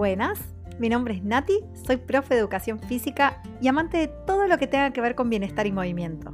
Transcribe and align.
Buenas, 0.00 0.40
mi 0.78 0.88
nombre 0.88 1.12
es 1.12 1.22
Nati, 1.22 1.60
soy 1.86 1.98
profe 1.98 2.32
de 2.32 2.40
educación 2.40 2.80
física 2.80 3.42
y 3.60 3.68
amante 3.68 3.98
de 3.98 4.08
todo 4.08 4.46
lo 4.46 4.56
que 4.56 4.66
tenga 4.66 4.94
que 4.94 5.02
ver 5.02 5.14
con 5.14 5.28
bienestar 5.28 5.66
y 5.66 5.72
movimiento. 5.72 6.32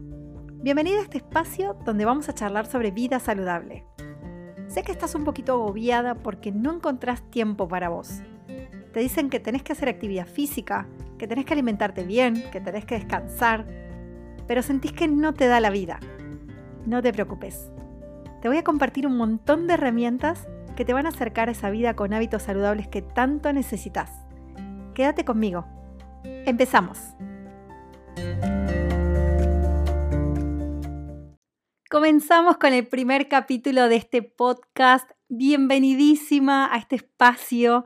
Bienvenida 0.62 0.98
a 0.98 1.02
este 1.02 1.18
espacio 1.18 1.76
donde 1.84 2.04
vamos 2.04 2.28
a 2.28 2.32
charlar 2.32 2.66
sobre 2.66 2.92
vida 2.92 3.18
saludable. 3.18 3.84
Sé 4.68 4.84
que 4.84 4.92
estás 4.92 5.16
un 5.16 5.24
poquito 5.24 5.54
agobiada 5.54 6.14
porque 6.14 6.52
no 6.52 6.74
encontrás 6.74 7.28
tiempo 7.28 7.66
para 7.66 7.88
vos. 7.88 8.22
Te 8.92 9.00
dicen 9.00 9.30
que 9.30 9.40
tenés 9.40 9.64
que 9.64 9.72
hacer 9.72 9.88
actividad 9.88 10.28
física, 10.28 10.86
que 11.18 11.26
tenés 11.26 11.44
que 11.44 11.54
alimentarte 11.54 12.04
bien, 12.04 12.44
que 12.52 12.60
tenés 12.60 12.84
que 12.84 12.94
descansar, 12.94 13.66
pero 14.46 14.62
sentís 14.62 14.92
que 14.92 15.08
no 15.08 15.34
te 15.34 15.48
da 15.48 15.58
la 15.58 15.70
vida. 15.70 15.98
No 16.86 17.02
te 17.02 17.12
preocupes. 17.12 17.68
Te 18.40 18.46
voy 18.46 18.58
a 18.58 18.62
compartir 18.62 19.08
un 19.08 19.16
montón 19.16 19.66
de 19.66 19.74
herramientas 19.74 20.46
que 20.76 20.84
te 20.84 20.92
van 20.92 21.06
a 21.06 21.08
acercar 21.08 21.48
a 21.48 21.52
esa 21.52 21.70
vida 21.70 21.96
con 21.96 22.12
hábitos 22.12 22.42
saludables 22.42 22.86
que 22.86 23.02
tanto 23.02 23.52
necesitas. 23.52 24.12
Quédate 24.94 25.24
conmigo. 25.24 25.66
Empezamos. 26.44 26.98
Comenzamos 31.90 32.58
con 32.58 32.74
el 32.74 32.86
primer 32.86 33.26
capítulo 33.28 33.88
de 33.88 33.96
este 33.96 34.22
podcast. 34.22 35.10
Bienvenidísima 35.28 36.72
a 36.72 36.78
este 36.78 36.96
espacio. 36.96 37.84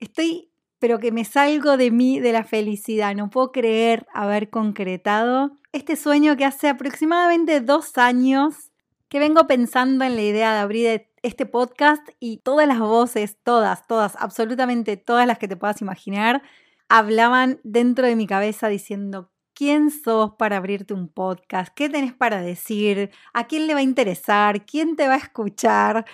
Estoy, 0.00 0.50
pero 0.78 0.98
que 0.98 1.12
me 1.12 1.24
salgo 1.24 1.76
de 1.76 1.90
mí 1.92 2.18
de 2.18 2.32
la 2.32 2.44
felicidad. 2.44 3.14
No 3.14 3.30
puedo 3.30 3.52
creer 3.52 4.06
haber 4.12 4.50
concretado 4.50 5.52
este 5.70 5.94
sueño 5.96 6.36
que 6.36 6.44
hace 6.44 6.68
aproximadamente 6.68 7.60
dos 7.60 7.96
años 7.98 8.72
que 9.08 9.20
vengo 9.20 9.46
pensando 9.46 10.04
en 10.04 10.16
la 10.16 10.22
idea 10.22 10.52
de 10.54 10.58
abrir 10.58 11.11
este 11.22 11.46
podcast 11.46 12.06
y 12.20 12.38
todas 12.38 12.66
las 12.66 12.80
voces, 12.80 13.38
todas, 13.42 13.86
todas, 13.86 14.16
absolutamente 14.18 14.96
todas 14.96 15.26
las 15.26 15.38
que 15.38 15.48
te 15.48 15.56
puedas 15.56 15.80
imaginar, 15.80 16.42
hablaban 16.88 17.60
dentro 17.64 18.06
de 18.06 18.16
mi 18.16 18.26
cabeza 18.26 18.68
diciendo, 18.68 19.30
¿quién 19.54 19.90
sos 19.90 20.32
para 20.38 20.56
abrirte 20.58 20.94
un 20.94 21.08
podcast? 21.08 21.72
¿Qué 21.74 21.88
tenés 21.88 22.12
para 22.12 22.42
decir? 22.42 23.10
¿A 23.32 23.46
quién 23.46 23.66
le 23.66 23.74
va 23.74 23.80
a 23.80 23.84
interesar? 23.84 24.64
¿Quién 24.66 24.96
te 24.96 25.06
va 25.08 25.14
a 25.14 25.18
escuchar? 25.18 26.04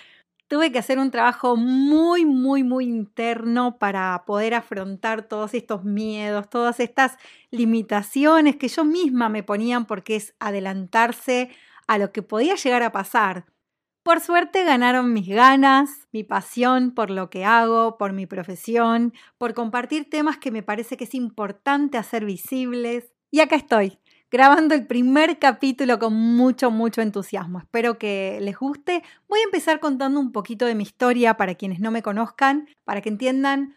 Tuve 0.49 0.73
que 0.73 0.79
hacer 0.79 0.99
un 0.99 1.11
trabajo 1.11 1.57
muy, 1.57 2.25
muy, 2.25 2.63
muy 2.65 2.85
interno 2.87 3.79
para 3.79 4.25
poder 4.27 4.55
afrontar 4.55 5.23
todos 5.23 5.55
estos 5.55 5.85
miedos, 5.85 6.49
todas 6.49 6.81
estas 6.81 7.17
limitaciones 7.51 8.57
que 8.57 8.69
yo 8.69 8.85
misma 8.85 9.29
me 9.29 9.43
ponían 9.43 9.87
porque 9.87 10.17
es 10.17 10.35
adelantarse 10.39 11.51
a 11.87 11.99
lo 11.99 12.13
que 12.13 12.23
podía 12.23 12.55
llegar 12.57 12.83
a 12.83 12.93
pasar. 12.93 13.47
Por 14.09 14.21
suerte 14.21 14.65
ganaron 14.65 15.13
mis 15.13 15.29
ganas, 15.29 16.09
mi 16.13 16.25
pasión 16.25 16.93
por 16.93 17.11
lo 17.11 17.29
que 17.29 17.45
hago, 17.45 17.99
por 17.99 18.15
mi 18.15 18.25
profesión, 18.25 19.13
por 19.37 19.53
compartir 19.53 20.09
temas 20.09 20.39
que 20.39 20.51
me 20.51 20.63
parece 20.63 20.97
que 20.97 21.05
es 21.05 21.15
importante 21.15 21.99
hacer 21.99 22.25
visibles. 22.25 23.13
Y 23.31 23.41
acá 23.41 23.57
estoy, 23.57 23.99
grabando 24.31 24.75
el 24.75 24.87
primer 24.87 25.39
capítulo 25.39 25.99
con 25.99 26.15
mucho, 26.15 26.71
mucho 26.71 27.03
entusiasmo. 27.03 27.59
Espero 27.59 27.99
que 27.99 28.39
les 28.41 28.57
guste. 28.57 29.03
Voy 29.29 29.41
a 29.41 29.45
empezar 29.45 29.79
contando 29.79 30.19
un 30.21 30.33
poquito 30.33 30.65
de 30.65 30.75
mi 30.75 30.85
historia 30.85 31.37
para 31.37 31.57
quienes 31.57 31.79
no 31.79 31.91
me 31.91 32.03
conozcan, 32.03 32.67
para 32.85 33.03
que 33.03 33.11
entiendan 33.11 33.77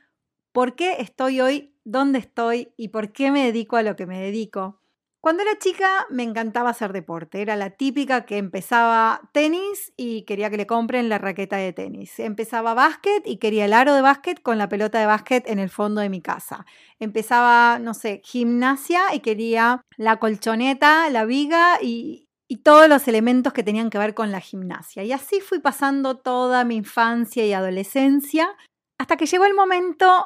por 0.54 0.78
qué 0.78 0.96
estoy 1.00 1.42
hoy, 1.42 1.76
dónde 1.84 2.20
estoy 2.20 2.70
y 2.78 2.88
por 2.88 3.12
qué 3.12 3.32
me 3.32 3.44
dedico 3.44 3.76
a 3.76 3.84
lo 3.84 3.98
que 3.98 4.06
me 4.06 4.22
dedico. 4.22 4.81
Cuando 5.22 5.44
era 5.44 5.59
chica 5.59 6.08
me 6.09 6.23
encantaba 6.23 6.72
hacer 6.72 6.94
deporte. 6.94 7.44
Era 7.44 7.55
la 7.55 7.69
típica 7.69 8.25
que 8.25 8.38
empezaba 8.38 9.30
tenis 9.33 9.94
y 9.95 10.23
quería 10.23 10.50
que 10.50 10.58
le 10.58 10.66
compren 10.66 11.09
la 11.09 11.19
raqueta 11.19 11.58
de 11.58 11.73
tenis. 11.73 12.19
Empezaba 12.19 12.73
básquet 12.73 13.22
y 13.28 13.38
quería 13.38 13.66
el 13.66 13.73
aro 13.73 13.94
de 13.94 14.02
básquet 14.02 14.41
con 14.41 14.58
la 14.58 14.67
pelota 14.67 15.00
de 15.00 15.05
básquet 15.05 15.47
en 15.47 15.59
el 15.59 15.69
fondo 15.69 16.02
de 16.02 16.09
mi 16.09 16.22
casa. 16.22 16.66
Empezaba, 17.00 17.78
no 17.78 17.94
sé, 17.94 18.22
gimnasia 18.25 19.13
y 19.13 19.19
quería 19.19 19.81
la 19.96 20.18
colchoneta, 20.18 21.07
la 21.12 21.25
viga 21.25 21.78
y, 21.79 22.28
y 22.47 22.63
todos 22.63 22.90
los 22.90 23.07
elementos 23.07 23.53
que 23.53 23.62
tenían 23.62 23.91
que 23.91 24.00
ver 24.00 24.16
con 24.16 24.31
la 24.31 24.40
gimnasia. 24.40 25.03
Y 25.03 25.12
así 25.12 25.40
fui 25.40 25.59
pasando 25.59 26.17
toda 26.17 26.66
mi 26.66 26.78
infancia 26.78 27.46
y 27.46 27.53
adolescencia 27.53 28.50
hasta 28.97 29.17
que 29.17 29.28
llegó 29.28 29.46
el 29.46 29.53
momento 29.53 30.25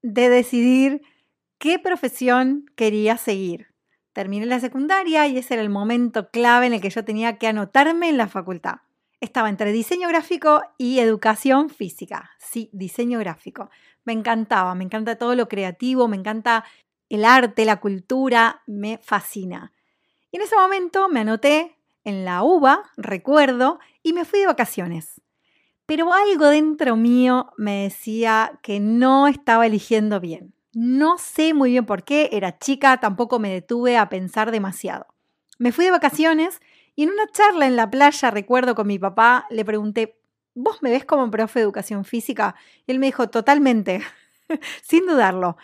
de 0.00 0.30
decidir 0.30 1.02
qué 1.58 1.78
profesión 1.78 2.64
quería 2.74 3.18
seguir 3.18 3.69
Terminé 4.20 4.44
la 4.44 4.60
secundaria 4.60 5.26
y 5.28 5.38
ese 5.38 5.54
era 5.54 5.62
el 5.62 5.70
momento 5.70 6.28
clave 6.28 6.66
en 6.66 6.74
el 6.74 6.82
que 6.82 6.90
yo 6.90 7.06
tenía 7.06 7.38
que 7.38 7.46
anotarme 7.46 8.10
en 8.10 8.18
la 8.18 8.28
facultad. 8.28 8.80
Estaba 9.18 9.48
entre 9.48 9.72
diseño 9.72 10.08
gráfico 10.08 10.60
y 10.76 10.98
educación 10.98 11.70
física. 11.70 12.30
Sí, 12.38 12.68
diseño 12.74 13.18
gráfico. 13.18 13.70
Me 14.04 14.12
encantaba, 14.12 14.74
me 14.74 14.84
encanta 14.84 15.16
todo 15.16 15.34
lo 15.34 15.48
creativo, 15.48 16.06
me 16.06 16.18
encanta 16.18 16.66
el 17.08 17.24
arte, 17.24 17.64
la 17.64 17.80
cultura, 17.80 18.60
me 18.66 18.98
fascina. 18.98 19.72
Y 20.30 20.36
en 20.36 20.42
ese 20.42 20.54
momento 20.54 21.08
me 21.08 21.20
anoté 21.20 21.78
en 22.04 22.26
la 22.26 22.42
UBA, 22.42 22.90
recuerdo, 22.98 23.78
y 24.02 24.12
me 24.12 24.26
fui 24.26 24.40
de 24.40 24.48
vacaciones. 24.48 25.22
Pero 25.86 26.12
algo 26.12 26.48
dentro 26.48 26.94
mío 26.94 27.54
me 27.56 27.84
decía 27.84 28.60
que 28.62 28.80
no 28.80 29.28
estaba 29.28 29.64
eligiendo 29.64 30.20
bien. 30.20 30.52
No 30.72 31.18
sé 31.18 31.52
muy 31.52 31.72
bien 31.72 31.84
por 31.84 32.04
qué, 32.04 32.28
era 32.32 32.58
chica, 32.58 32.98
tampoco 32.98 33.38
me 33.38 33.50
detuve 33.50 33.96
a 33.96 34.08
pensar 34.08 34.50
demasiado. 34.52 35.06
Me 35.58 35.72
fui 35.72 35.84
de 35.84 35.90
vacaciones 35.90 36.60
y 36.94 37.02
en 37.02 37.10
una 37.10 37.26
charla 37.32 37.66
en 37.66 37.76
la 37.76 37.90
playa, 37.90 38.30
recuerdo 38.30 38.74
con 38.74 38.86
mi 38.86 38.98
papá, 38.98 39.46
le 39.50 39.64
pregunté, 39.64 40.20
¿vos 40.54 40.82
me 40.82 40.90
ves 40.90 41.04
como 41.04 41.30
profe 41.30 41.58
de 41.58 41.64
educación 41.64 42.04
física? 42.04 42.54
Y 42.86 42.92
él 42.92 42.98
me 42.98 43.06
dijo, 43.06 43.28
totalmente, 43.30 44.02
sin 44.82 45.06
dudarlo. 45.06 45.56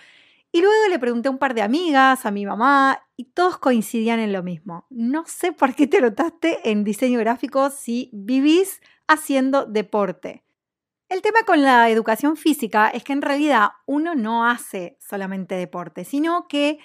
Y 0.51 0.61
luego 0.61 0.89
le 0.89 0.99
pregunté 0.99 1.29
a 1.29 1.33
un 1.33 1.39
par 1.39 1.55
de 1.55 1.63
amigas, 1.63 2.25
a 2.25 2.31
mi 2.31 2.47
mamá, 2.47 3.03
y 3.17 3.25
todos 3.25 3.59
coincidían 3.59 4.19
en 4.21 4.33
lo 4.33 4.43
mismo. 4.43 4.87
No 4.91 5.25
sé 5.27 5.53
por 5.53 5.75
qué 5.75 5.87
te 5.87 6.01
notaste 6.01 6.71
en 6.71 6.83
diseño 6.83 7.19
gráfico 7.19 7.71
si 7.71 8.11
vivís 8.13 8.81
haciendo 9.07 9.67
deporte. 9.67 10.46
El 11.09 11.23
tema 11.23 11.45
con 11.47 11.63
la 11.63 11.89
educación 11.89 12.37
física 12.37 12.89
es 12.89 13.05
que 13.05 13.13
en 13.13 13.23
realidad 13.23 13.69
uno 13.87 14.17
no 14.17 14.45
hace 14.45 14.99
solamente 15.01 15.55
deporte, 15.55 16.05
sino 16.05 16.49
que 16.49 16.79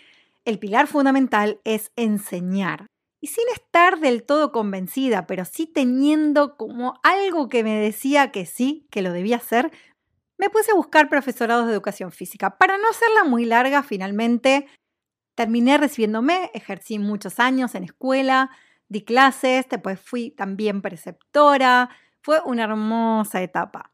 el 0.46 0.60
pilar 0.60 0.86
fundamental 0.86 1.60
es 1.64 1.92
enseñar. 1.96 2.86
Y 3.20 3.28
sin 3.28 3.46
estar 3.54 4.00
del 4.00 4.24
todo 4.24 4.52
convencida, 4.52 5.26
pero 5.26 5.44
sí 5.44 5.66
teniendo 5.66 6.56
como 6.56 7.00
algo 7.02 7.50
que 7.50 7.64
me 7.64 7.80
decía 7.80 8.32
que 8.32 8.46
sí, 8.46 8.88
que 8.92 9.02
lo 9.02 9.12
debía 9.12 9.38
hacer, 9.38 9.72
me 10.38 10.50
puse 10.52 10.72
a 10.72 10.76
buscar 10.76 11.10
profesorados 11.10 11.66
de 11.66 11.74
educación 11.74 12.12
física. 12.12 12.58
Para 12.58 12.78
no 12.78 12.90
hacerla 12.90 13.24
muy 13.24 13.46
larga, 13.46 13.82
finalmente 13.82 14.68
terminé 15.36 15.80
recibiéndome, 15.80 16.52
ejercí 16.54 17.00
muchos 17.00 17.40
años 17.40 17.74
en 17.74 17.86
escuela, 17.86 18.52
di 18.88 19.04
clases, 19.04 19.68
después 19.68 20.00
fui 20.00 20.30
también 20.30 20.84
preceptora, 20.84 21.90
fue 22.22 22.40
una 22.46 22.64
hermosa 22.64 23.42
etapa. 23.42 23.92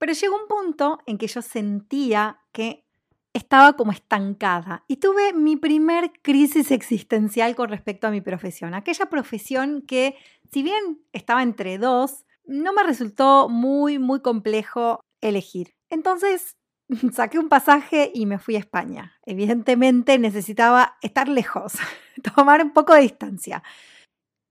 Pero 0.00 0.14
llegó 0.14 0.34
un 0.34 0.48
punto 0.48 0.98
en 1.04 1.18
que 1.18 1.26
yo 1.26 1.42
sentía 1.42 2.40
que 2.52 2.86
estaba 3.34 3.74
como 3.74 3.92
estancada 3.92 4.82
y 4.88 4.96
tuve 4.96 5.34
mi 5.34 5.56
primer 5.56 6.10
crisis 6.22 6.70
existencial 6.70 7.54
con 7.54 7.68
respecto 7.68 8.06
a 8.06 8.10
mi 8.10 8.22
profesión. 8.22 8.72
Aquella 8.72 9.06
profesión 9.06 9.82
que, 9.86 10.16
si 10.50 10.62
bien 10.62 11.04
estaba 11.12 11.42
entre 11.42 11.76
dos, 11.76 12.24
no 12.46 12.72
me 12.72 12.82
resultó 12.82 13.50
muy, 13.50 13.98
muy 13.98 14.22
complejo 14.22 15.04
elegir. 15.20 15.74
Entonces 15.90 16.56
saqué 17.12 17.38
un 17.38 17.50
pasaje 17.50 18.10
y 18.14 18.24
me 18.24 18.38
fui 18.38 18.56
a 18.56 18.60
España. 18.60 19.18
Evidentemente 19.26 20.18
necesitaba 20.18 20.96
estar 21.02 21.28
lejos, 21.28 21.74
tomar 22.34 22.64
un 22.64 22.72
poco 22.72 22.94
de 22.94 23.02
distancia. 23.02 23.62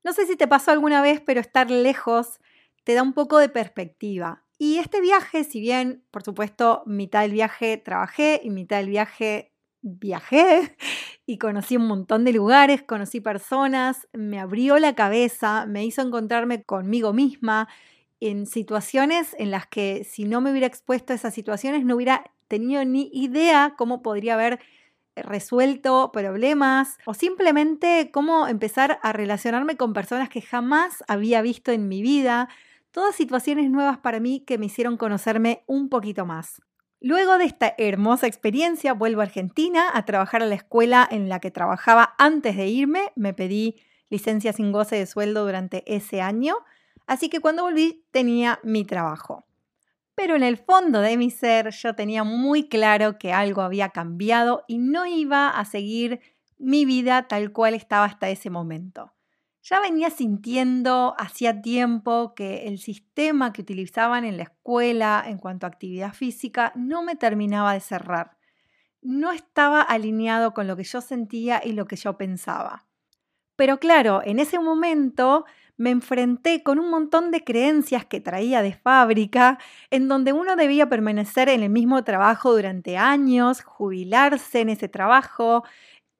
No 0.03 0.13
sé 0.13 0.27
si 0.27 0.35
te 0.35 0.47
pasó 0.47 0.69
alguna 0.69 1.01
vez, 1.01 1.21
pero 1.25 1.41
estar 1.41 1.71
lejos 1.71 2.39
te 2.83 2.93
da 2.93 3.01
un 3.01 3.13
poco 3.13 3.39
de 3.39 3.49
perspectiva. 3.49 4.43
Y 4.61 4.77
este 4.77 4.99
viaje, 4.99 5.45
si 5.45 5.61
bien, 5.61 6.03
por 6.11 6.21
supuesto, 6.21 6.83
mitad 6.85 7.21
del 7.21 7.31
viaje 7.31 7.77
trabajé 7.77 8.41
y 8.43 8.49
mitad 8.49 8.77
del 8.77 8.89
viaje 8.89 9.53
viajé 9.81 10.75
y 11.25 11.37
conocí 11.37 11.77
un 11.77 11.87
montón 11.87 12.25
de 12.25 12.33
lugares, 12.33 12.83
conocí 12.83 13.21
personas, 13.21 14.09
me 14.11 14.37
abrió 14.37 14.77
la 14.77 14.95
cabeza, 14.95 15.65
me 15.65 15.85
hizo 15.85 16.01
encontrarme 16.01 16.63
conmigo 16.63 17.13
misma 17.13 17.69
en 18.19 18.45
situaciones 18.45 19.33
en 19.39 19.49
las 19.49 19.65
que 19.65 20.03
si 20.03 20.25
no 20.25 20.41
me 20.41 20.51
hubiera 20.51 20.67
expuesto 20.67 21.13
a 21.13 21.15
esas 21.15 21.33
situaciones 21.33 21.85
no 21.85 21.95
hubiera 21.95 22.29
tenido 22.49 22.83
ni 22.83 23.09
idea 23.13 23.75
cómo 23.77 24.01
podría 24.01 24.33
haber 24.33 24.59
resuelto 25.15 26.11
problemas 26.11 26.97
o 27.05 27.13
simplemente 27.13 28.09
cómo 28.11 28.47
empezar 28.47 28.99
a 29.03 29.13
relacionarme 29.13 29.77
con 29.77 29.93
personas 29.93 30.27
que 30.27 30.41
jamás 30.41 31.01
había 31.07 31.41
visto 31.41 31.71
en 31.71 31.87
mi 31.87 32.01
vida, 32.01 32.49
Todas 32.91 33.15
situaciones 33.15 33.69
nuevas 33.69 33.99
para 33.99 34.19
mí 34.19 34.43
que 34.45 34.57
me 34.57 34.65
hicieron 34.65 34.97
conocerme 34.97 35.63
un 35.67 35.89
poquito 35.89 36.25
más. 36.25 36.61
Luego 37.01 37.37
de 37.37 37.45
esta 37.45 37.75
hermosa 37.77 38.27
experiencia, 38.27 38.93
vuelvo 38.93 39.21
a 39.21 39.25
Argentina 39.25 39.89
a 39.93 40.05
trabajar 40.05 40.41
a 40.43 40.47
la 40.47 40.55
escuela 40.55 41.07
en 41.09 41.29
la 41.29 41.39
que 41.39 41.51
trabajaba 41.51 42.15
antes 42.17 42.57
de 42.57 42.67
irme. 42.67 43.11
Me 43.15 43.33
pedí 43.33 43.75
licencia 44.09 44.53
sin 44.53 44.71
goce 44.71 44.95
de 44.97 45.05
sueldo 45.05 45.45
durante 45.45 45.83
ese 45.85 46.19
año, 46.21 46.55
así 47.07 47.29
que 47.29 47.39
cuando 47.39 47.63
volví 47.63 48.05
tenía 48.11 48.59
mi 48.63 48.83
trabajo. 48.85 49.45
pero 50.15 50.35
en 50.35 50.43
el 50.43 50.57
fondo 50.57 50.99
de 50.99 51.15
mi 51.15 51.29
ser 51.31 51.69
yo 51.69 51.95
tenía 51.95 52.25
muy 52.25 52.67
claro 52.67 53.17
que 53.17 53.31
algo 53.31 53.61
había 53.61 53.89
cambiado 53.89 54.65
y 54.67 54.77
no 54.77 55.05
iba 55.05 55.47
a 55.49 55.63
seguir 55.63 56.19
mi 56.57 56.83
vida 56.83 57.29
tal 57.29 57.53
cual 57.53 57.73
estaba 57.73 58.03
hasta 58.03 58.29
ese 58.29 58.49
momento. 58.49 59.13
Ya 59.61 59.81
venía 59.81 60.09
sintiendo 60.09 61.15
hacía 61.17 61.61
tiempo 61.61 62.33
que 62.33 62.67
el 62.67 62.79
sistema 62.79 63.51
que 63.51 63.61
utilizaban 63.61 64.23
en 64.23 64.37
la 64.37 64.43
escuela 64.43 65.23
en 65.27 65.37
cuanto 65.37 65.65
a 65.65 65.69
actividad 65.69 66.13
física 66.13 66.71
no 66.75 67.03
me 67.03 67.15
terminaba 67.15 67.73
de 67.73 67.81
cerrar. 67.81 68.37
No 69.01 69.31
estaba 69.31 69.81
alineado 69.81 70.53
con 70.53 70.67
lo 70.67 70.75
que 70.77 70.83
yo 70.83 71.01
sentía 71.01 71.61
y 71.63 71.73
lo 71.73 71.85
que 71.85 71.97
yo 71.97 72.17
pensaba. 72.17 72.87
Pero 73.55 73.79
claro, 73.79 74.21
en 74.23 74.39
ese 74.39 74.59
momento 74.59 75.45
me 75.77 75.91
enfrenté 75.91 76.63
con 76.63 76.79
un 76.79 76.89
montón 76.89 77.31
de 77.31 77.43
creencias 77.43 78.05
que 78.05 78.21
traía 78.21 78.61
de 78.61 78.73
fábrica, 78.73 79.59
en 79.89 80.07
donde 80.07 80.33
uno 80.33 80.55
debía 80.55 80.89
permanecer 80.89 81.49
en 81.49 81.63
el 81.63 81.69
mismo 81.69 82.03
trabajo 82.03 82.53
durante 82.53 82.97
años, 82.97 83.61
jubilarse 83.63 84.61
en 84.61 84.69
ese 84.69 84.89
trabajo, 84.89 85.63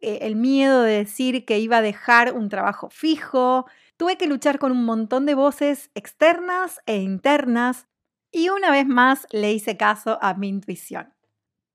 eh, 0.02 0.20
el 0.22 0.36
miedo 0.36 0.84
de 0.84 0.98
decir 0.98 1.46
que 1.46 1.60
iba 1.60 1.78
a 1.78 1.82
dejar 1.82 2.34
un 2.34 2.50
trabajo 2.50 2.90
fijo. 2.90 3.66
Tuve 3.98 4.18
que 4.18 4.28
luchar 4.28 4.60
con 4.60 4.72
un 4.72 4.86
montón 4.86 5.26
de 5.26 5.36
voces 5.36 5.92
externas 5.96 6.80
e 6.86 6.98
internas 6.98 7.88
y 8.32 8.50
una 8.50 8.72
vez 8.72 8.88
más 8.88 9.28
le 9.32 9.52
hice 9.52 9.78
caso 9.78 10.20
a 10.22 10.34
mi 10.34 10.50
intuición. 10.50 11.14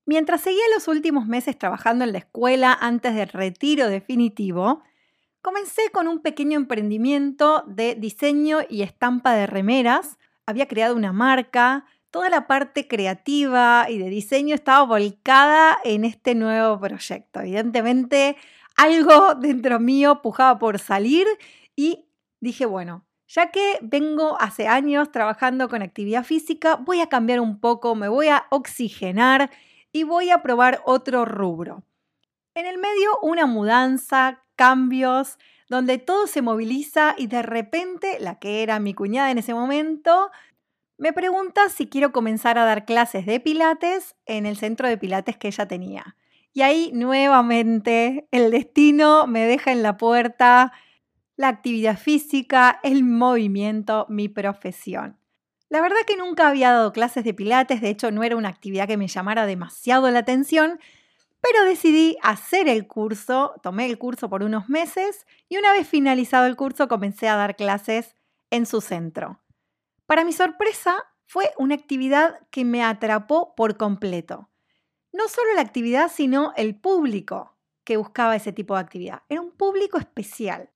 Mientras 0.06 0.42
seguía 0.42 0.64
los 0.74 0.88
últimos 0.88 1.26
meses 1.26 1.58
trabajando 1.58 2.04
en 2.04 2.12
la 2.12 2.18
escuela 2.18 2.76
antes 2.80 3.14
del 3.14 3.28
retiro 3.28 3.88
definitivo, 3.88 4.82
Comencé 5.44 5.90
con 5.92 6.08
un 6.08 6.20
pequeño 6.20 6.56
emprendimiento 6.56 7.64
de 7.66 7.96
diseño 7.96 8.60
y 8.66 8.80
estampa 8.80 9.34
de 9.34 9.46
remeras. 9.46 10.16
Había 10.46 10.66
creado 10.66 10.96
una 10.96 11.12
marca. 11.12 11.84
Toda 12.14 12.30
la 12.30 12.46
parte 12.46 12.86
creativa 12.86 13.86
y 13.90 13.98
de 13.98 14.08
diseño 14.08 14.54
estaba 14.54 14.84
volcada 14.84 15.76
en 15.82 16.04
este 16.04 16.36
nuevo 16.36 16.78
proyecto. 16.78 17.40
Evidentemente, 17.40 18.36
algo 18.76 19.34
dentro 19.34 19.80
mío 19.80 20.22
pujaba 20.22 20.56
por 20.60 20.78
salir 20.78 21.26
y 21.74 22.06
dije, 22.38 22.66
bueno, 22.66 23.04
ya 23.26 23.50
que 23.50 23.80
vengo 23.82 24.40
hace 24.40 24.68
años 24.68 25.10
trabajando 25.10 25.68
con 25.68 25.82
actividad 25.82 26.22
física, 26.22 26.76
voy 26.76 27.00
a 27.00 27.08
cambiar 27.08 27.40
un 27.40 27.58
poco, 27.58 27.96
me 27.96 28.06
voy 28.06 28.28
a 28.28 28.46
oxigenar 28.50 29.50
y 29.90 30.04
voy 30.04 30.30
a 30.30 30.40
probar 30.40 30.82
otro 30.86 31.24
rubro. 31.24 31.82
En 32.54 32.66
el 32.66 32.78
medio, 32.78 33.18
una 33.22 33.46
mudanza, 33.46 34.44
cambios, 34.54 35.36
donde 35.68 35.98
todo 35.98 36.28
se 36.28 36.42
moviliza 36.42 37.16
y 37.18 37.26
de 37.26 37.42
repente 37.42 38.18
la 38.20 38.38
que 38.38 38.62
era 38.62 38.78
mi 38.78 38.94
cuñada 38.94 39.32
en 39.32 39.38
ese 39.38 39.52
momento 39.52 40.30
me 40.96 41.12
pregunta 41.12 41.68
si 41.68 41.86
quiero 41.86 42.12
comenzar 42.12 42.58
a 42.58 42.64
dar 42.64 42.84
clases 42.84 43.26
de 43.26 43.40
pilates 43.40 44.16
en 44.26 44.46
el 44.46 44.56
centro 44.56 44.88
de 44.88 44.96
pilates 44.96 45.36
que 45.36 45.48
ella 45.48 45.66
tenía. 45.66 46.16
Y 46.52 46.62
ahí 46.62 46.90
nuevamente 46.94 48.28
el 48.30 48.50
destino 48.50 49.26
me 49.26 49.46
deja 49.46 49.72
en 49.72 49.82
la 49.82 49.96
puerta 49.96 50.72
la 51.36 51.48
actividad 51.48 51.98
física, 51.98 52.78
el 52.84 53.02
movimiento, 53.02 54.06
mi 54.08 54.28
profesión. 54.28 55.18
La 55.68 55.80
verdad 55.80 55.96
que 56.06 56.16
nunca 56.16 56.46
había 56.46 56.70
dado 56.70 56.92
clases 56.92 57.24
de 57.24 57.34
pilates, 57.34 57.80
de 57.80 57.88
hecho 57.88 58.12
no 58.12 58.22
era 58.22 58.36
una 58.36 58.48
actividad 58.48 58.86
que 58.86 58.96
me 58.96 59.08
llamara 59.08 59.46
demasiado 59.46 60.08
la 60.12 60.20
atención, 60.20 60.78
pero 61.40 61.64
decidí 61.64 62.16
hacer 62.22 62.68
el 62.68 62.86
curso, 62.86 63.54
tomé 63.62 63.86
el 63.86 63.98
curso 63.98 64.30
por 64.30 64.44
unos 64.44 64.68
meses 64.68 65.26
y 65.48 65.56
una 65.56 65.72
vez 65.72 65.88
finalizado 65.88 66.46
el 66.46 66.54
curso 66.54 66.86
comencé 66.86 67.28
a 67.28 67.34
dar 67.34 67.56
clases 67.56 68.14
en 68.50 68.64
su 68.64 68.80
centro. 68.80 69.43
Para 70.14 70.24
mi 70.24 70.32
sorpresa, 70.32 70.94
fue 71.26 71.50
una 71.58 71.74
actividad 71.74 72.38
que 72.52 72.64
me 72.64 72.84
atrapó 72.84 73.56
por 73.56 73.76
completo. 73.76 74.48
No 75.12 75.26
solo 75.26 75.52
la 75.56 75.62
actividad, 75.62 76.08
sino 76.08 76.52
el 76.56 76.78
público 76.78 77.56
que 77.82 77.96
buscaba 77.96 78.36
ese 78.36 78.52
tipo 78.52 78.74
de 78.74 78.80
actividad. 78.80 79.22
Era 79.28 79.40
un 79.40 79.50
público 79.50 79.98
especial. 79.98 80.70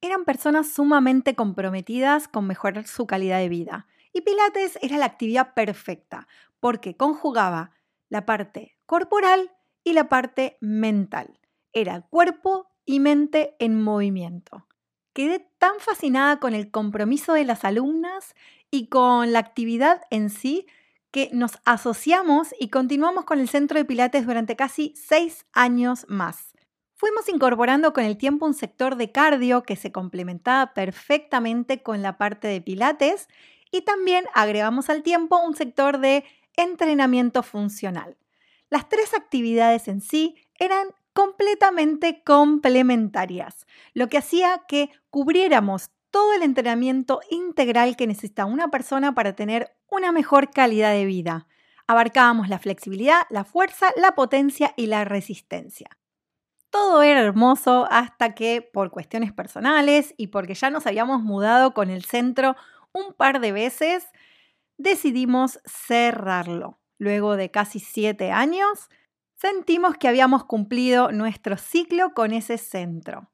Eran 0.00 0.24
personas 0.24 0.70
sumamente 0.70 1.34
comprometidas 1.34 2.28
con 2.28 2.46
mejorar 2.46 2.86
su 2.86 3.04
calidad 3.04 3.38
de 3.38 3.48
vida. 3.48 3.88
Y 4.12 4.20
Pilates 4.20 4.78
era 4.80 4.96
la 4.96 5.06
actividad 5.06 5.54
perfecta 5.54 6.28
porque 6.60 6.96
conjugaba 6.96 7.72
la 8.10 8.26
parte 8.26 8.78
corporal 8.86 9.50
y 9.82 9.92
la 9.92 10.08
parte 10.08 10.56
mental. 10.60 11.40
Era 11.72 12.02
cuerpo 12.02 12.70
y 12.84 13.00
mente 13.00 13.56
en 13.58 13.82
movimiento. 13.82 14.68
Quedé 15.12 15.46
tan 15.58 15.72
fascinada 15.78 16.40
con 16.40 16.54
el 16.54 16.70
compromiso 16.70 17.34
de 17.34 17.44
las 17.44 17.64
alumnas 17.64 18.34
y 18.70 18.86
con 18.86 19.32
la 19.32 19.40
actividad 19.40 20.02
en 20.10 20.30
sí 20.30 20.66
que 21.10 21.28
nos 21.32 21.58
asociamos 21.66 22.54
y 22.58 22.70
continuamos 22.70 23.26
con 23.26 23.38
el 23.38 23.48
centro 23.48 23.78
de 23.78 23.84
Pilates 23.84 24.26
durante 24.26 24.56
casi 24.56 24.94
seis 24.96 25.44
años 25.52 26.06
más. 26.08 26.54
Fuimos 26.94 27.28
incorporando 27.28 27.92
con 27.92 28.04
el 28.04 28.16
tiempo 28.16 28.46
un 28.46 28.54
sector 28.54 28.96
de 28.96 29.12
cardio 29.12 29.62
que 29.62 29.76
se 29.76 29.92
complementaba 29.92 30.72
perfectamente 30.72 31.82
con 31.82 32.00
la 32.00 32.16
parte 32.16 32.48
de 32.48 32.62
Pilates 32.62 33.28
y 33.70 33.82
también 33.82 34.24
agregamos 34.34 34.88
al 34.88 35.02
tiempo 35.02 35.38
un 35.38 35.54
sector 35.54 35.98
de 35.98 36.24
entrenamiento 36.56 37.42
funcional. 37.42 38.16
Las 38.70 38.88
tres 38.88 39.12
actividades 39.12 39.88
en 39.88 40.00
sí 40.00 40.36
eran 40.58 40.88
completamente 41.12 42.22
complementarias, 42.24 43.66
lo 43.94 44.08
que 44.08 44.18
hacía 44.18 44.62
que 44.66 44.90
cubriéramos 45.10 45.90
todo 46.10 46.34
el 46.34 46.42
entrenamiento 46.42 47.20
integral 47.30 47.96
que 47.96 48.06
necesita 48.06 48.44
una 48.44 48.68
persona 48.68 49.14
para 49.14 49.34
tener 49.34 49.74
una 49.88 50.12
mejor 50.12 50.50
calidad 50.50 50.92
de 50.92 51.06
vida. 51.06 51.46
Abarcábamos 51.86 52.48
la 52.48 52.58
flexibilidad, 52.58 53.22
la 53.30 53.44
fuerza, 53.44 53.92
la 53.96 54.14
potencia 54.14 54.72
y 54.76 54.86
la 54.86 55.04
resistencia. 55.04 55.88
Todo 56.70 57.02
era 57.02 57.20
hermoso 57.20 57.86
hasta 57.90 58.34
que 58.34 58.62
por 58.62 58.90
cuestiones 58.90 59.32
personales 59.32 60.14
y 60.16 60.28
porque 60.28 60.54
ya 60.54 60.70
nos 60.70 60.86
habíamos 60.86 61.22
mudado 61.22 61.74
con 61.74 61.90
el 61.90 62.04
centro 62.04 62.56
un 62.92 63.12
par 63.14 63.40
de 63.40 63.52
veces, 63.52 64.06
decidimos 64.78 65.60
cerrarlo 65.64 66.78
luego 66.98 67.36
de 67.36 67.50
casi 67.50 67.80
siete 67.80 68.30
años, 68.30 68.88
sentimos 69.42 69.96
que 69.96 70.06
habíamos 70.06 70.44
cumplido 70.44 71.10
nuestro 71.10 71.56
ciclo 71.56 72.14
con 72.14 72.32
ese 72.32 72.58
centro. 72.58 73.28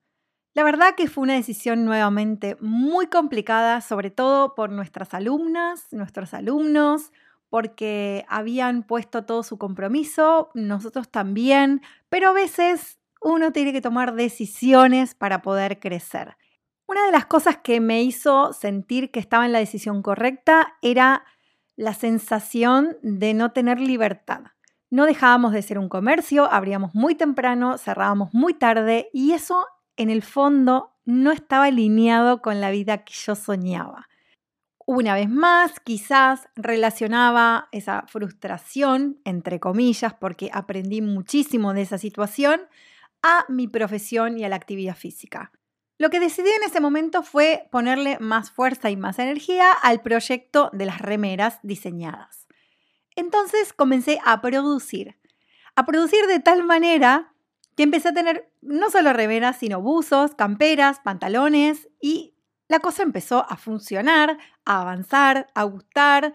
La 0.55 0.65
verdad 0.65 0.95
que 0.97 1.07
fue 1.07 1.21
una 1.21 1.35
decisión 1.35 1.85
nuevamente 1.85 2.57
muy 2.61 3.09
complicada, 3.09 3.83
sobre 3.83 4.11
todo 4.11 4.55
por 4.55 4.71
nuestras 4.71 5.13
alumnas, 5.13 5.87
nuestros 5.91 6.33
alumnos, 6.33 7.13
porque 7.51 8.25
habían 8.27 8.85
puesto 8.85 9.27
todo 9.27 9.43
su 9.43 9.59
compromiso, 9.59 10.51
nosotros 10.55 11.11
también, 11.11 11.83
pero 12.09 12.31
a 12.31 12.33
veces 12.33 12.99
uno 13.21 13.53
tiene 13.53 13.75
que 13.75 13.83
tomar 13.83 14.15
decisiones 14.15 15.15
para 15.15 15.43
poder 15.43 15.79
crecer. 15.79 16.39
Una 16.87 17.05
de 17.05 17.13
las 17.13 17.27
cosas 17.27 17.59
que 17.59 17.81
me 17.81 18.03
hizo 18.03 18.55
sentir 18.55 19.11
que 19.11 19.21
estaba 19.21 19.45
en 19.45 19.53
la 19.53 19.59
decisión 19.59 20.01
correcta 20.01 20.79
era 20.81 21.27
la 21.77 21.93
sensación 21.93 22.97
de 23.03 23.35
no 23.35 23.53
tener 23.53 23.79
libertad. 23.79 24.45
No 24.91 25.05
dejábamos 25.05 25.53
de 25.53 25.63
ser 25.63 25.79
un 25.79 25.89
comercio, 25.89 26.51
abríamos 26.51 26.95
muy 26.95 27.15
temprano, 27.15 27.77
cerrábamos 27.77 28.33
muy 28.33 28.55
tarde 28.55 29.11
y 29.13 29.33
eso 29.33 29.67
en 29.97 30.11
el 30.11 30.23
fondo 30.23 30.95
no 31.05 31.31
estaba 31.31 31.65
alineado 31.65 32.41
con 32.41 32.61
la 32.61 32.71
vida 32.71 33.05
que 33.05 33.13
yo 33.13 33.35
soñaba. 33.35 34.09
Una 34.87 35.13
vez 35.13 35.29
más, 35.29 35.81
quizás 35.81 36.49
relacionaba 36.57 37.69
esa 37.73 38.07
frustración, 38.09 39.21
entre 39.25 39.61
comillas, 39.61 40.15
porque 40.15 40.49
aprendí 40.51 41.03
muchísimo 41.03 41.75
de 41.75 41.83
esa 41.83 41.99
situación, 41.99 42.63
a 43.23 43.45
mi 43.51 43.69
profesión 43.69 44.39
y 44.39 44.45
a 44.45 44.49
la 44.49 44.57
actividad 44.57 44.97
física. 44.97 45.53
Lo 45.99 46.09
que 46.09 46.21
decidí 46.21 46.49
en 46.49 46.63
ese 46.63 46.81
momento 46.81 47.23
fue 47.23 47.69
ponerle 47.71 48.19
más 48.21 48.51
fuerza 48.51 48.89
y 48.89 48.97
más 48.97 49.19
energía 49.19 49.73
al 49.73 50.01
proyecto 50.01 50.71
de 50.73 50.87
las 50.87 51.01
remeras 51.01 51.59
diseñadas. 51.63 52.48
Entonces 53.19 53.73
comencé 53.73 54.21
a 54.25 54.41
producir, 54.41 55.19
a 55.75 55.85
producir 55.85 56.25
de 56.29 56.39
tal 56.39 56.63
manera 56.63 57.35
que 57.75 57.83
empecé 57.83 58.11
a 58.11 58.15
tener 58.15 58.49
no 58.61 58.91
solo 58.91 59.13
remeras, 59.13 59.57
sino 59.57 59.83
buzos, 59.83 60.37
camperas, 60.37 61.01
pantalones 61.01 61.89
y 62.01 62.37
la 62.69 62.79
cosa 62.79 63.03
empezó 63.03 63.45
a 63.51 63.57
funcionar, 63.57 64.39
a 64.65 64.83
avanzar, 64.83 65.49
a 65.57 65.65
gustar, 65.65 66.33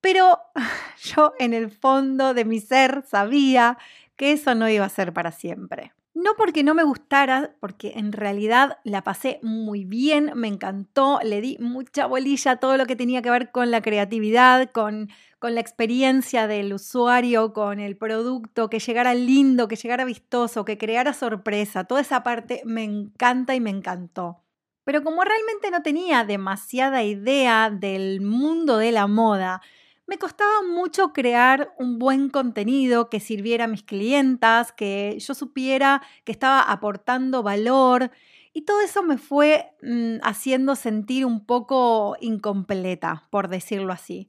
pero 0.00 0.38
yo 1.02 1.34
en 1.38 1.52
el 1.52 1.70
fondo 1.70 2.32
de 2.32 2.46
mi 2.46 2.60
ser 2.60 3.04
sabía 3.06 3.76
que 4.16 4.32
eso 4.32 4.54
no 4.54 4.66
iba 4.66 4.86
a 4.86 4.88
ser 4.88 5.12
para 5.12 5.30
siempre. 5.30 5.92
No 6.18 6.34
porque 6.36 6.64
no 6.64 6.74
me 6.74 6.82
gustara, 6.82 7.54
porque 7.60 7.92
en 7.94 8.10
realidad 8.10 8.80
la 8.82 9.04
pasé 9.04 9.38
muy 9.40 9.84
bien, 9.84 10.32
me 10.34 10.48
encantó, 10.48 11.20
le 11.22 11.40
di 11.40 11.58
mucha 11.60 12.06
bolilla 12.06 12.50
a 12.50 12.56
todo 12.56 12.76
lo 12.76 12.86
que 12.86 12.96
tenía 12.96 13.22
que 13.22 13.30
ver 13.30 13.52
con 13.52 13.70
la 13.70 13.82
creatividad, 13.82 14.72
con, 14.72 15.10
con 15.38 15.54
la 15.54 15.60
experiencia 15.60 16.48
del 16.48 16.72
usuario, 16.72 17.52
con 17.52 17.78
el 17.78 17.96
producto, 17.96 18.68
que 18.68 18.80
llegara 18.80 19.14
lindo, 19.14 19.68
que 19.68 19.76
llegara 19.76 20.04
vistoso, 20.04 20.64
que 20.64 20.76
creara 20.76 21.12
sorpresa. 21.12 21.84
Toda 21.84 22.00
esa 22.00 22.24
parte 22.24 22.62
me 22.64 22.82
encanta 22.82 23.54
y 23.54 23.60
me 23.60 23.70
encantó. 23.70 24.42
Pero 24.82 25.04
como 25.04 25.22
realmente 25.22 25.70
no 25.70 25.82
tenía 25.82 26.24
demasiada 26.24 27.04
idea 27.04 27.70
del 27.70 28.22
mundo 28.22 28.78
de 28.78 28.90
la 28.90 29.06
moda, 29.06 29.62
Me 30.08 30.16
costaba 30.16 30.62
mucho 30.62 31.12
crear 31.12 31.74
un 31.78 31.98
buen 31.98 32.30
contenido 32.30 33.10
que 33.10 33.20
sirviera 33.20 33.64
a 33.64 33.68
mis 33.68 33.82
clientas, 33.82 34.72
que 34.72 35.18
yo 35.20 35.34
supiera 35.34 36.00
que 36.24 36.32
estaba 36.32 36.62
aportando 36.62 37.42
valor 37.42 38.10
y 38.54 38.62
todo 38.62 38.80
eso 38.80 39.02
me 39.02 39.18
fue 39.18 39.70
mm, 39.82 40.20
haciendo 40.22 40.76
sentir 40.76 41.26
un 41.26 41.44
poco 41.44 42.16
incompleta, 42.22 43.28
por 43.28 43.48
decirlo 43.48 43.92
así. 43.92 44.28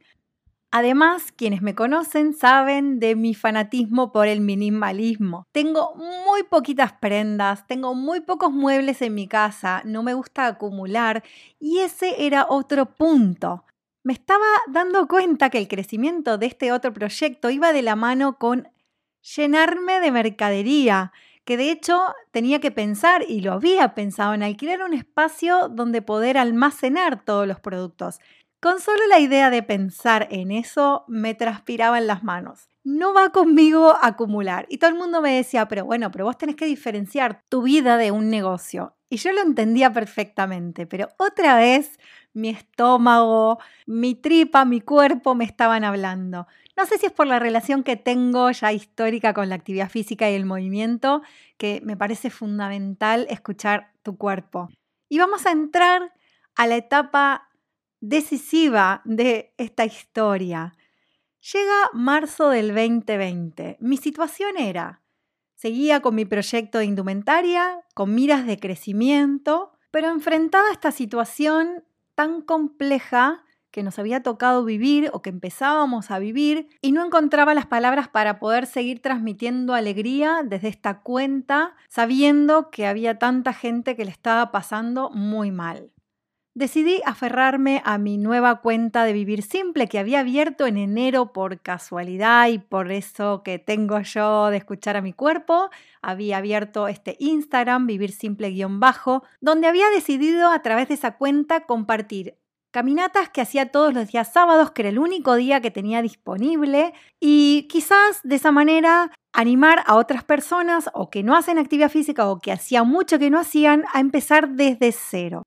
Además, 0.69 1.31
quienes 1.31 1.61
me 1.61 1.75
conocen 1.75 2.33
saben 2.33 2.99
de 2.99 3.15
mi 3.15 3.33
fanatismo 3.33 4.11
por 4.11 4.27
el 4.27 4.41
minimalismo. 4.41 5.47
Tengo 5.53 5.95
muy 5.95 6.43
poquitas 6.43 6.91
prendas, 6.91 7.65
tengo 7.67 7.95
muy 7.95 8.19
pocos 8.19 8.51
muebles 8.51 9.01
en 9.01 9.15
mi 9.15 9.29
casa, 9.29 9.81
no 9.85 10.03
me 10.03 10.13
gusta 10.13 10.45
acumular 10.45 11.23
y 11.57 11.79
ese 11.79 12.25
era 12.25 12.47
otro 12.49 12.97
punto. 12.97 13.63
Me 14.09 14.13
estaba 14.13 14.47
dando 14.65 15.07
cuenta 15.07 15.51
que 15.51 15.59
el 15.59 15.67
crecimiento 15.67 16.39
de 16.39 16.47
este 16.47 16.71
otro 16.71 16.91
proyecto 16.91 17.51
iba 17.51 17.71
de 17.73 17.83
la 17.83 17.95
mano 17.95 18.39
con 18.39 18.67
llenarme 19.21 19.99
de 19.99 20.11
mercadería, 20.11 21.11
que 21.45 21.57
de 21.57 21.69
hecho 21.69 22.01
tenía 22.31 22.59
que 22.59 22.71
pensar, 22.71 23.23
y 23.27 23.41
lo 23.41 23.53
había 23.53 23.93
pensado, 23.93 24.33
en 24.33 24.41
alquilar 24.41 24.81
un 24.81 24.95
espacio 24.95 25.69
donde 25.69 26.01
poder 26.01 26.39
almacenar 26.39 27.23
todos 27.23 27.47
los 27.47 27.59
productos. 27.59 28.19
Con 28.59 28.79
solo 28.79 29.05
la 29.09 29.19
idea 29.19 29.51
de 29.51 29.61
pensar 29.61 30.27
en 30.31 30.49
eso 30.51 31.05
me 31.07 31.35
transpiraban 31.35 32.07
las 32.07 32.23
manos. 32.23 32.67
No 32.83 33.13
va 33.13 33.29
conmigo 33.29 33.95
acumular. 34.01 34.65
Y 34.69 34.79
todo 34.79 34.89
el 34.89 34.97
mundo 34.97 35.21
me 35.21 35.35
decía, 35.35 35.67
pero 35.67 35.85
bueno, 35.85 36.09
pero 36.09 36.25
vos 36.25 36.35
tenés 36.35 36.55
que 36.55 36.65
diferenciar 36.65 37.43
tu 37.47 37.61
vida 37.61 37.97
de 37.97 38.09
un 38.09 38.31
negocio. 38.31 38.95
Y 39.07 39.17
yo 39.17 39.31
lo 39.33 39.41
entendía 39.41 39.93
perfectamente, 39.93 40.87
pero 40.87 41.09
otra 41.17 41.55
vez 41.55 41.99
mi 42.33 42.49
estómago, 42.49 43.59
mi 43.85 44.15
tripa, 44.15 44.65
mi 44.65 44.81
cuerpo 44.81 45.35
me 45.35 45.45
estaban 45.45 45.83
hablando. 45.83 46.47
No 46.77 46.85
sé 46.85 46.97
si 46.97 47.07
es 47.07 47.11
por 47.11 47.27
la 47.27 47.39
relación 47.39 47.83
que 47.83 47.97
tengo 47.97 48.51
ya 48.51 48.71
histórica 48.71 49.33
con 49.33 49.49
la 49.49 49.55
actividad 49.55 49.89
física 49.89 50.29
y 50.29 50.35
el 50.35 50.45
movimiento, 50.45 51.21
que 51.57 51.81
me 51.83 51.97
parece 51.97 52.29
fundamental 52.29 53.27
escuchar 53.29 53.91
tu 54.03 54.17
cuerpo. 54.17 54.69
Y 55.09 55.19
vamos 55.19 55.45
a 55.45 55.51
entrar 55.51 56.13
a 56.55 56.67
la 56.67 56.77
etapa 56.77 57.49
decisiva 57.99 59.01
de 59.05 59.53
esta 59.57 59.85
historia. 59.85 60.73
Llega 61.53 61.89
marzo 61.93 62.49
del 62.49 62.73
2020. 62.73 63.77
Mi 63.79 63.97
situación 63.97 64.57
era, 64.57 65.01
seguía 65.55 66.01
con 66.01 66.15
mi 66.15 66.25
proyecto 66.25 66.77
de 66.77 66.85
indumentaria, 66.85 67.81
con 67.93 68.13
miras 68.13 68.45
de 68.45 68.59
crecimiento, 68.59 69.73
pero 69.91 70.09
enfrentada 70.09 70.69
a 70.69 70.73
esta 70.73 70.91
situación 70.91 71.83
tan 72.19 72.41
compleja 72.41 73.45
que 73.71 73.81
nos 73.81 73.97
había 73.97 74.21
tocado 74.21 74.65
vivir 74.65 75.09
o 75.13 75.21
que 75.21 75.29
empezábamos 75.29 76.11
a 76.11 76.19
vivir 76.19 76.67
y 76.81 76.91
no 76.91 77.05
encontraba 77.05 77.53
las 77.53 77.65
palabras 77.65 78.09
para 78.09 78.39
poder 78.39 78.65
seguir 78.65 79.01
transmitiendo 79.01 79.73
alegría 79.73 80.41
desde 80.43 80.67
esta 80.67 80.99
cuenta, 80.99 81.77
sabiendo 81.87 82.71
que 82.71 82.87
había 82.87 83.19
tanta 83.19 83.53
gente 83.53 83.95
que 83.95 84.03
le 84.03 84.11
estaba 84.11 84.51
pasando 84.51 85.11
muy 85.11 85.51
mal 85.51 85.93
decidí 86.59 87.01
aferrarme 87.05 87.81
a 87.85 87.97
mi 87.97 88.17
nueva 88.17 88.59
cuenta 88.59 89.05
de 89.05 89.13
Vivir 89.13 89.43
Simple 89.43 89.87
que 89.87 89.97
había 89.97 90.19
abierto 90.19 90.67
en 90.67 90.77
enero 90.77 91.31
por 91.31 91.61
casualidad 91.61 92.49
y 92.49 92.59
por 92.59 92.91
eso 92.91 93.43
que 93.43 93.59
tengo 93.59 94.01
yo 94.01 94.49
de 94.49 94.57
escuchar 94.57 94.97
a 94.97 95.01
mi 95.01 95.13
cuerpo. 95.13 95.69
Había 96.01 96.37
abierto 96.37 96.89
este 96.89 97.15
Instagram, 97.19 97.87
Vivir 97.87 98.11
Simple-bajo, 98.11 99.23
donde 99.39 99.67
había 99.67 99.89
decidido 99.89 100.51
a 100.51 100.61
través 100.61 100.89
de 100.89 100.95
esa 100.95 101.15
cuenta 101.17 101.61
compartir 101.61 102.35
caminatas 102.71 103.29
que 103.29 103.41
hacía 103.41 103.71
todos 103.71 103.93
los 103.93 104.09
días 104.11 104.31
sábados, 104.31 104.71
que 104.71 104.81
era 104.81 104.89
el 104.89 104.99
único 104.99 105.35
día 105.35 105.61
que 105.61 105.71
tenía 105.71 106.01
disponible, 106.01 106.93
y 107.19 107.67
quizás 107.69 108.19
de 108.23 108.35
esa 108.35 108.51
manera 108.51 109.11
animar 109.31 109.81
a 109.87 109.95
otras 109.95 110.25
personas 110.25 110.89
o 110.93 111.09
que 111.09 111.23
no 111.23 111.35
hacen 111.35 111.57
actividad 111.57 111.89
física 111.89 112.27
o 112.29 112.39
que 112.39 112.51
hacía 112.51 112.83
mucho 112.83 113.17
que 113.17 113.29
no 113.29 113.39
hacían 113.39 113.85
a 113.93 114.01
empezar 114.01 114.49
desde 114.49 114.91
cero. 114.91 115.43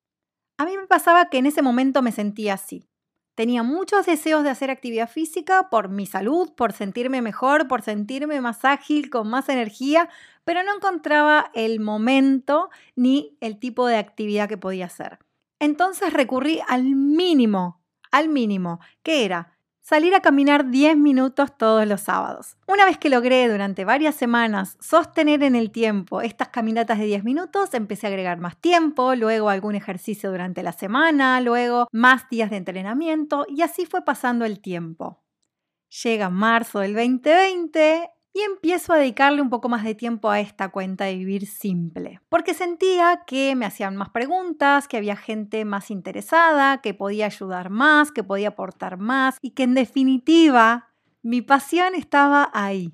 A 0.58 0.64
mí 0.64 0.76
me 0.76 0.86
pasaba 0.86 1.28
que 1.30 1.38
en 1.38 1.46
ese 1.46 1.62
momento 1.62 2.02
me 2.02 2.12
sentía 2.12 2.54
así. 2.54 2.88
Tenía 3.34 3.62
muchos 3.62 4.04
deseos 4.04 4.42
de 4.44 4.50
hacer 4.50 4.70
actividad 4.70 5.08
física 5.08 5.70
por 5.70 5.88
mi 5.88 6.04
salud, 6.04 6.52
por 6.54 6.72
sentirme 6.72 7.22
mejor, 7.22 7.66
por 7.66 7.80
sentirme 7.80 8.40
más 8.42 8.64
ágil, 8.64 9.08
con 9.08 9.28
más 9.28 9.48
energía, 9.48 10.10
pero 10.44 10.62
no 10.62 10.74
encontraba 10.74 11.50
el 11.54 11.80
momento 11.80 12.68
ni 12.94 13.38
el 13.40 13.58
tipo 13.58 13.86
de 13.86 13.96
actividad 13.96 14.48
que 14.48 14.58
podía 14.58 14.86
hacer. 14.86 15.18
Entonces 15.58 16.12
recurrí 16.12 16.60
al 16.68 16.84
mínimo, 16.84 17.80
al 18.10 18.28
mínimo, 18.28 18.80
que 19.02 19.24
era 19.24 19.51
salir 19.82 20.14
a 20.14 20.20
caminar 20.20 20.70
10 20.70 20.96
minutos 20.96 21.56
todos 21.56 21.86
los 21.86 22.00
sábados. 22.00 22.56
Una 22.66 22.84
vez 22.84 22.98
que 22.98 23.10
logré 23.10 23.48
durante 23.48 23.84
varias 23.84 24.14
semanas 24.14 24.78
sostener 24.80 25.42
en 25.42 25.56
el 25.56 25.70
tiempo 25.70 26.22
estas 26.22 26.48
caminatas 26.48 26.98
de 26.98 27.06
10 27.06 27.24
minutos, 27.24 27.74
empecé 27.74 28.06
a 28.06 28.10
agregar 28.10 28.38
más 28.38 28.56
tiempo, 28.56 29.14
luego 29.14 29.50
algún 29.50 29.74
ejercicio 29.74 30.30
durante 30.30 30.62
la 30.62 30.72
semana, 30.72 31.40
luego 31.40 31.88
más 31.92 32.28
días 32.30 32.50
de 32.50 32.56
entrenamiento 32.56 33.44
y 33.48 33.62
así 33.62 33.84
fue 33.84 34.04
pasando 34.04 34.44
el 34.44 34.60
tiempo. 34.60 35.22
Llega 36.02 36.30
marzo 36.30 36.78
del 36.78 36.94
2020 36.94 38.08
y 38.34 38.40
empiezo 38.40 38.92
a 38.92 38.96
dedicarle 38.96 39.42
un 39.42 39.50
poco 39.50 39.68
más 39.68 39.84
de 39.84 39.94
tiempo 39.94 40.30
a 40.30 40.40
esta 40.40 40.70
cuenta 40.70 41.04
de 41.04 41.16
vivir 41.16 41.46
simple, 41.46 42.20
porque 42.28 42.54
sentía 42.54 43.24
que 43.26 43.54
me 43.54 43.66
hacían 43.66 43.96
más 43.96 44.08
preguntas, 44.10 44.88
que 44.88 44.96
había 44.96 45.16
gente 45.16 45.64
más 45.64 45.90
interesada, 45.90 46.80
que 46.80 46.94
podía 46.94 47.26
ayudar 47.26 47.68
más, 47.70 48.10
que 48.10 48.24
podía 48.24 48.48
aportar 48.48 48.96
más 48.96 49.38
y 49.42 49.50
que 49.50 49.64
en 49.64 49.74
definitiva 49.74 50.88
mi 51.22 51.42
pasión 51.42 51.94
estaba 51.94 52.50
ahí. 52.54 52.92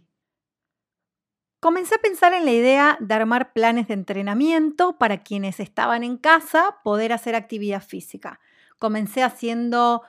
Comencé 1.60 1.96
a 1.96 1.98
pensar 1.98 2.34
en 2.34 2.44
la 2.44 2.52
idea 2.52 2.96
de 3.00 3.14
armar 3.14 3.52
planes 3.52 3.88
de 3.88 3.94
entrenamiento 3.94 4.96
para 4.96 5.22
quienes 5.22 5.58
estaban 5.58 6.04
en 6.04 6.16
casa 6.16 6.76
poder 6.84 7.12
hacer 7.12 7.34
actividad 7.34 7.82
física. 7.82 8.38
Comencé 8.78 9.24
haciendo 9.24 10.02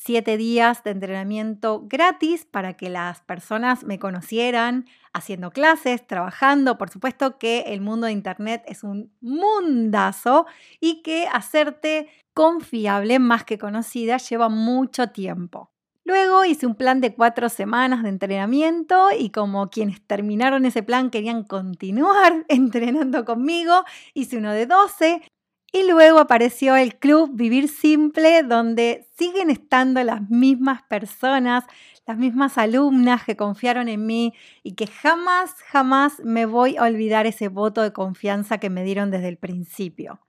siete 0.00 0.36
días 0.36 0.84
de 0.84 0.92
entrenamiento 0.92 1.82
gratis 1.88 2.44
para 2.44 2.74
que 2.74 2.88
las 2.88 3.20
personas 3.22 3.82
me 3.82 3.98
conocieran 3.98 4.86
haciendo 5.12 5.50
clases, 5.50 6.06
trabajando. 6.06 6.78
Por 6.78 6.88
supuesto 6.88 7.36
que 7.36 7.64
el 7.66 7.80
mundo 7.80 8.06
de 8.06 8.12
Internet 8.12 8.62
es 8.66 8.84
un 8.84 9.12
mundazo 9.20 10.46
y 10.78 11.02
que 11.02 11.26
hacerte 11.26 12.08
confiable 12.32 13.18
más 13.18 13.42
que 13.44 13.58
conocida 13.58 14.18
lleva 14.18 14.48
mucho 14.48 15.08
tiempo. 15.08 15.72
Luego 16.04 16.44
hice 16.44 16.66
un 16.66 16.76
plan 16.76 17.00
de 17.00 17.14
cuatro 17.14 17.48
semanas 17.48 18.04
de 18.04 18.08
entrenamiento 18.08 19.08
y 19.18 19.30
como 19.30 19.68
quienes 19.68 20.00
terminaron 20.06 20.64
ese 20.64 20.84
plan 20.84 21.10
querían 21.10 21.42
continuar 21.42 22.44
entrenando 22.48 23.24
conmigo, 23.24 23.84
hice 24.14 24.38
uno 24.38 24.52
de 24.52 24.66
12 24.66 25.22
y 25.72 25.86
luego 25.86 26.18
apareció 26.18 26.76
el 26.76 26.96
club 26.96 27.30
Vivir 27.34 27.68
Simple, 27.68 28.42
donde 28.42 29.06
siguen 29.18 29.50
estando 29.50 30.02
las 30.02 30.28
mismas 30.30 30.82
personas, 30.82 31.64
las 32.06 32.16
mismas 32.16 32.56
alumnas 32.56 33.24
que 33.24 33.36
confiaron 33.36 33.88
en 33.88 34.06
mí 34.06 34.32
y 34.62 34.74
que 34.74 34.86
jamás, 34.86 35.54
jamás 35.66 36.20
me 36.24 36.46
voy 36.46 36.76
a 36.78 36.84
olvidar 36.84 37.26
ese 37.26 37.48
voto 37.48 37.82
de 37.82 37.92
confianza 37.92 38.58
que 38.58 38.70
me 38.70 38.82
dieron 38.82 39.10
desde 39.10 39.28
el 39.28 39.36
principio. 39.36 40.20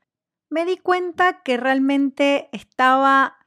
Me 0.50 0.66
di 0.66 0.78
cuenta 0.78 1.42
que 1.42 1.56
realmente 1.56 2.50
estaba 2.52 3.38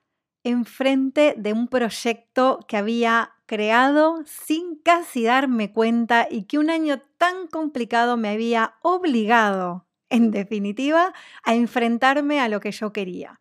enfrente 0.45 1.35
de 1.37 1.53
un 1.53 1.69
proyecto 1.69 2.61
que 2.67 2.77
había 2.79 3.33
creado 3.47 4.23
sin 4.25 4.77
casi 4.77 5.25
darme 5.25 5.73
cuenta 5.73 6.27
y 6.31 6.45
que 6.45 6.59
un 6.59 6.71
año 6.71 7.03
tan 7.19 7.49
complicado 7.49 8.17
me 8.17 8.31
había 8.31 8.77
obligado 8.81 9.87
en 10.12 10.31
definitiva, 10.31 11.12
a 11.42 11.54
enfrentarme 11.54 12.40
a 12.40 12.49
lo 12.49 12.61
que 12.61 12.71
yo 12.71 12.92
quería. 12.92 13.40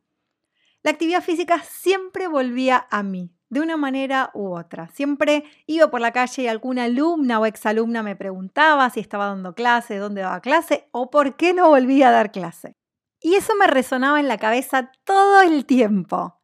La 0.83 0.91
actividad 0.91 1.21
física 1.21 1.61
siempre 1.61 2.27
volvía 2.27 2.87
a 2.89 3.03
mí, 3.03 3.31
de 3.49 3.59
una 3.59 3.77
manera 3.77 4.31
u 4.33 4.55
otra. 4.55 4.87
Siempre 4.87 5.43
iba 5.67 5.91
por 5.91 6.01
la 6.01 6.11
calle 6.11 6.43
y 6.43 6.47
alguna 6.47 6.85
alumna 6.85 7.39
o 7.39 7.45
exalumna 7.45 8.01
me 8.01 8.15
preguntaba 8.15 8.89
si 8.89 8.99
estaba 8.99 9.27
dando 9.27 9.53
clase, 9.53 9.97
dónde 9.97 10.21
daba 10.21 10.41
clase 10.41 10.87
o 10.91 11.11
por 11.11 11.35
qué 11.35 11.53
no 11.53 11.69
volvía 11.69 12.07
a 12.07 12.11
dar 12.11 12.31
clase. 12.31 12.75
Y 13.19 13.35
eso 13.35 13.53
me 13.59 13.67
resonaba 13.67 14.19
en 14.19 14.27
la 14.27 14.39
cabeza 14.39 14.91
todo 15.03 15.41
el 15.41 15.65
tiempo. 15.65 16.41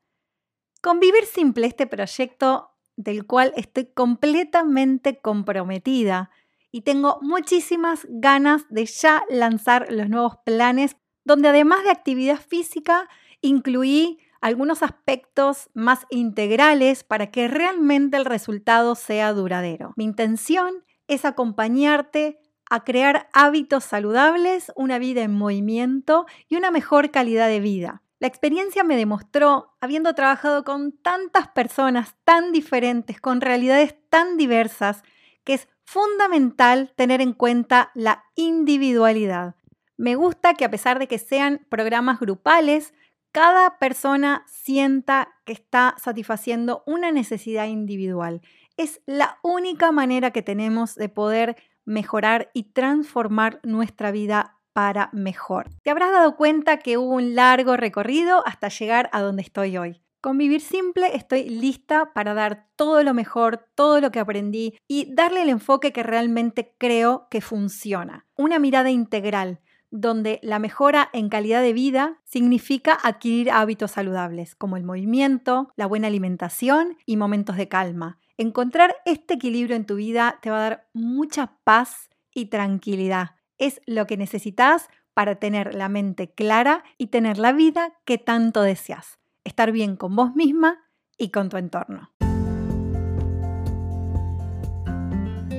Convivir 0.81 1.25
Simple, 1.25 1.65
este 1.65 1.88
proyecto 1.88 2.77
del 2.96 3.25
cual 3.25 3.53
estoy 3.55 3.86
completamente 3.93 5.19
comprometida, 5.19 6.29
y 6.71 6.81
tengo 6.81 7.19
muchísimas 7.21 8.05
ganas 8.09 8.65
de 8.69 8.86
ya 8.86 9.24
lanzar 9.29 9.91
los 9.91 10.09
nuevos 10.09 10.38
planes 10.45 10.97
donde 11.24 11.50
además 11.50 11.83
de 11.83 11.91
actividad 11.91 12.39
física 12.39 13.09
incluí 13.41 14.19
algunos 14.41 14.83
aspectos 14.83 15.69
más 15.74 16.05
integrales 16.09 17.03
para 17.03 17.31
que 17.31 17.47
realmente 17.47 18.17
el 18.17 18.25
resultado 18.25 18.95
sea 18.95 19.33
duradero. 19.33 19.93
Mi 19.97 20.05
intención 20.05 20.86
es 21.07 21.25
acompañarte 21.25 22.39
a 22.69 22.83
crear 22.83 23.29
hábitos 23.33 23.83
saludables, 23.83 24.71
una 24.75 25.00
vida 25.00 25.21
en 25.21 25.33
movimiento 25.33 26.25
y 26.47 26.55
una 26.55 26.71
mejor 26.71 27.12
calidad 27.12 27.47
de 27.47 27.59
vida. 27.59 28.03
La 28.19 28.27
experiencia 28.27 28.83
me 28.83 28.97
demostró, 28.97 29.75
habiendo 29.79 30.13
trabajado 30.15 30.63
con 30.63 30.91
tantas 30.91 31.50
personas 31.50 32.15
tan 32.24 32.51
diferentes, 32.51 33.21
con 33.21 33.41
realidades 33.41 33.95
tan 34.09 34.38
diversas, 34.38 35.03
que 35.43 35.53
es 35.53 35.67
fundamental 35.88 36.91
tener 36.98 37.22
en 37.22 37.32
cuenta 37.32 37.91
la 37.96 38.25
individualidad. 38.36 39.56
Me 39.96 40.15
gusta 40.15 40.53
que 40.53 40.65
a 40.65 40.70
pesar 40.70 41.00
de 41.00 41.08
que 41.08 41.17
sean 41.17 41.65
programas 41.70 42.20
grupales, 42.20 42.94
cada 43.32 43.79
persona 43.79 44.44
sienta 44.48 45.29
que 45.46 45.53
está 45.53 45.96
satisfaciendo 45.98 46.84
una 46.86 47.12
necesidad 47.12 47.67
individual. 47.67 48.41
Es 48.75 49.01
la 49.06 49.39
única 49.41 49.94
manera 49.94 50.32
que 50.32 50.41
tenemos 50.41 50.96
de 50.96 51.08
poder 51.08 51.56
mejorar 51.86 52.51
y 52.53 52.74
transformar 52.74 53.62
nuestra 53.63 54.12
vida 54.12 54.60
para 54.74 55.10
mejor. 55.13 55.70
Te 55.84 55.89
habrás 55.89 56.12
dado 56.12 56.36
cuenta 56.36 56.79
que 56.79 56.98
hubo 56.98 57.15
un 57.15 57.34
largo 57.34 57.77
recorrido 57.77 58.46
hasta 58.46 58.67
llegar 58.67 59.10
a 59.13 59.22
donde 59.22 59.41
estoy 59.41 59.77
hoy. 59.77 60.01
Con 60.19 60.39
Vivir 60.39 60.62
Simple 60.62 61.15
estoy 61.15 61.47
lista 61.47 62.12
para 62.13 62.33
dar 62.33 62.65
todo 62.75 63.03
lo 63.03 63.13
mejor, 63.13 63.67
todo 63.75 64.01
lo 64.01 64.12
que 64.12 64.19
aprendí 64.19 64.74
y 64.88 65.13
darle 65.13 65.43
el 65.43 65.50
enfoque 65.50 65.93
que 65.93 66.01
realmente 66.01 66.74
creo 66.79 67.27
que 67.29 67.39
funciona. 67.39 68.25
Una 68.36 68.57
mirada 68.57 68.89
integral, 68.89 69.59
donde 69.91 70.39
la 70.41 70.57
mejora 70.57 71.07
en 71.13 71.29
calidad 71.29 71.62
de 71.62 71.71
vida 71.71 72.19
significa 72.24 72.97
adquirir 73.03 73.51
hábitos 73.51 73.91
saludables, 73.91 74.55
como 74.55 74.75
el 74.75 74.83
movimiento, 74.83 75.71
la 75.75 75.86
buena 75.86 76.07
alimentación 76.07 76.97
y 77.05 77.15
momentos 77.15 77.55
de 77.55 77.67
calma. 77.67 78.19
Encontrar 78.38 78.95
este 79.05 79.36
equilibrio 79.36 79.75
en 79.75 79.86
tu 79.86 79.95
vida 79.95 80.39
te 80.41 80.50
va 80.50 80.57
a 80.57 80.69
dar 80.69 80.88
mucha 80.93 81.57
paz 81.63 82.09
y 82.33 82.47
tranquilidad. 82.47 83.36
Es 83.59 83.81
lo 83.86 84.07
que 84.07 84.17
necesitas 84.17 84.89
para 85.13 85.36
tener 85.36 85.75
la 85.75 85.89
mente 85.89 86.33
clara 86.33 86.83
y 86.97 87.07
tener 87.07 87.38
la 87.38 87.51
vida 87.51 87.93
que 88.03 88.17
tanto 88.17 88.63
deseas 88.63 89.19
estar 89.48 89.72
bien 89.72 89.96
con 89.96 90.16
vos 90.16 90.36
misma 90.36 90.77
y 91.18 91.32
con 91.32 91.50
tu 91.50 91.58
entorno. 91.58 92.12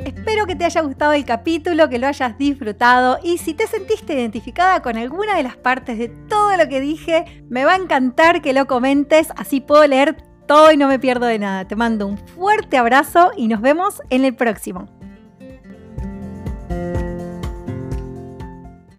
Espero 0.04 0.46
que 0.46 0.56
te 0.56 0.64
haya 0.64 0.82
gustado 0.82 1.12
el 1.12 1.24
capítulo, 1.24 1.88
que 1.88 1.98
lo 1.98 2.06
hayas 2.06 2.38
disfrutado 2.38 3.18
y 3.22 3.38
si 3.38 3.54
te 3.54 3.66
sentiste 3.66 4.14
identificada 4.14 4.82
con 4.82 4.96
alguna 4.96 5.36
de 5.36 5.42
las 5.42 5.56
partes 5.56 5.98
de 5.98 6.08
todo 6.08 6.56
lo 6.56 6.68
que 6.68 6.80
dije, 6.80 7.44
me 7.48 7.64
va 7.64 7.72
a 7.72 7.76
encantar 7.76 8.40
que 8.40 8.52
lo 8.52 8.66
comentes, 8.66 9.28
así 9.36 9.60
puedo 9.60 9.86
leer 9.86 10.16
todo 10.46 10.70
y 10.72 10.76
no 10.76 10.88
me 10.88 10.98
pierdo 10.98 11.26
de 11.26 11.38
nada. 11.38 11.66
Te 11.66 11.76
mando 11.76 12.06
un 12.06 12.18
fuerte 12.18 12.76
abrazo 12.76 13.32
y 13.36 13.48
nos 13.48 13.60
vemos 13.60 14.02
en 14.10 14.24
el 14.24 14.34
próximo. 14.34 14.97